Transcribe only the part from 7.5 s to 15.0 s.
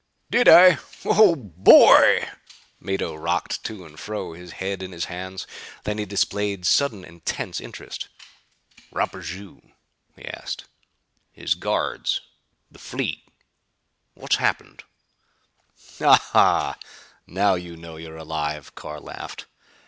interest. "Rapaju?" he asked. "His guards the fleet what's happened?"